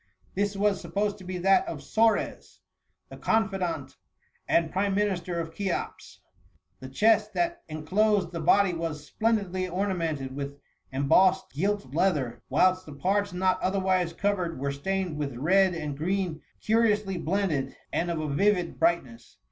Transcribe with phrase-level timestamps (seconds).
[0.33, 2.61] This was sup posed to be that of Sores,
[3.09, 3.97] the confidant
[4.47, 6.21] and prime minister of Cheops.
[6.79, 10.57] The chest that enclosed the body was splendidly ornamented with
[10.91, 16.41] embossed gilt leather, whilst the parts not otherwise covered were stained with red and green
[16.61, 19.37] curiously blended, and of a vivid brightness.